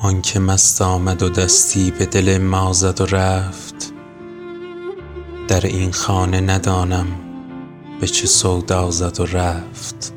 آنکه 0.00 0.38
مست 0.38 0.82
آمد 0.82 1.22
و 1.22 1.28
دستی 1.28 1.90
به 1.90 2.06
دل 2.06 2.38
ما 2.38 2.72
زد 2.72 3.00
و 3.00 3.06
رفت 3.06 3.92
در 5.48 5.66
این 5.66 5.92
خانه 5.92 6.40
ندانم 6.40 7.06
به 8.00 8.06
چه 8.06 8.26
سودا 8.26 8.90
زد 8.90 9.20
و 9.20 9.26
رفت. 9.26 10.12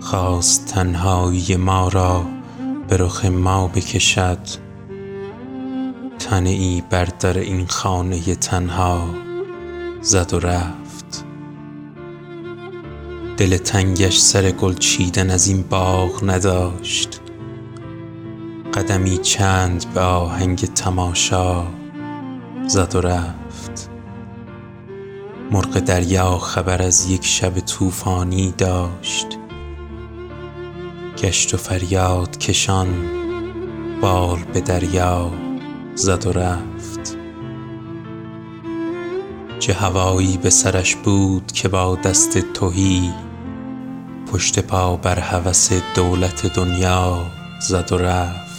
خواست 0.00 0.66
تنهایی 0.66 1.56
ما 1.56 1.88
را 1.88 2.26
به 2.88 2.96
رخ 2.96 3.24
ما 3.24 3.68
بکشد 3.68 4.38
تنه 6.18 6.50
ای 6.50 6.82
بر 6.90 7.04
در 7.04 7.38
این 7.38 7.66
خانه 7.66 8.34
تنها 8.34 9.14
زد 10.02 10.34
و 10.34 10.40
رفت. 10.40 11.24
دل 13.36 13.56
تنگش 13.56 14.18
سر 14.18 14.50
گل 14.50 14.74
چیدن 14.74 15.30
از 15.30 15.48
این 15.48 15.62
باغ 15.62 16.30
نداشت. 16.30 17.19
قدمی 18.74 19.18
چند 19.18 19.86
به 19.94 20.00
آهنگ 20.00 20.58
تماشا 20.58 21.66
زد 22.66 22.94
و 22.94 23.00
رفت. 23.00 23.90
مرغ 25.50 25.78
دریا 25.78 26.38
خبر 26.38 26.82
از 26.82 27.10
یک 27.10 27.24
شب 27.24 27.58
طوفانی 27.60 28.54
داشت. 28.58 29.26
گشت 31.18 31.54
و 31.54 31.56
فریاد 31.56 32.38
کشان 32.38 32.88
بال 34.00 34.38
به 34.52 34.60
دریا 34.60 35.30
زد 35.94 36.26
و 36.26 36.32
رفت. 36.32 37.16
چه 39.58 39.72
هوایی 39.72 40.36
به 40.36 40.50
سرش 40.50 40.96
بود 40.96 41.52
که 41.52 41.68
با 41.68 41.96
دست 41.96 42.38
تهی 42.38 43.10
پشت 44.32 44.58
پا 44.58 44.96
بر 44.96 45.18
هوس 45.18 45.70
دولت 45.94 46.46
دنیا 46.46 47.18
زد 47.68 47.92
و 47.92 47.98
رفت. 47.98 48.49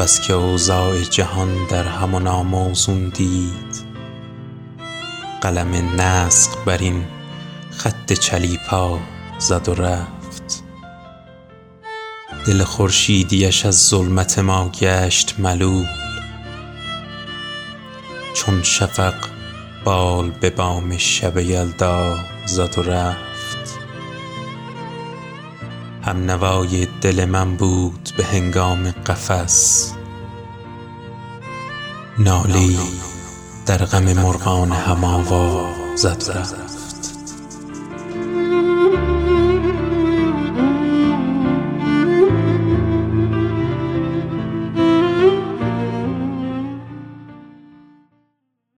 بس 0.00 0.20
که 0.20 0.32
اوضاع 0.32 1.00
جهان 1.00 1.66
در 1.66 1.84
همان 1.84 2.28
موزون 2.42 3.08
دید. 3.08 3.76
قلم 5.40 6.00
نسق 6.00 6.64
بر 6.64 6.78
این 6.78 7.04
خط 7.70 8.12
چلیپا 8.12 8.98
زد 9.38 9.68
و 9.68 9.74
رفت. 9.74 10.64
دل 12.46 12.64
خورشیدیش 12.64 13.66
از 13.66 13.88
ظلمت 13.88 14.38
ما 14.38 14.68
گشت 14.68 15.34
ملول. 15.38 15.86
چون 18.34 18.62
شفق 18.62 19.14
بال 19.84 20.30
به 20.30 20.50
بام 20.50 20.96
شب 20.96 21.36
یلدا 21.36 22.18
زد 22.46 22.78
و 22.78 22.82
رفت. 22.82 23.35
همنوای 26.06 26.88
دل 27.00 27.24
من 27.24 27.56
بود 27.56 28.10
به 28.16 28.24
هنگام 28.24 28.90
قفس. 28.90 29.92
ناله 32.18 32.58
ای 32.58 32.78
در 33.66 33.84
غم 33.84 34.12
مرغان 34.12 34.72
هم 34.72 35.04
آوا 35.04 35.66
زد 35.96 36.30
رفت 36.30 36.75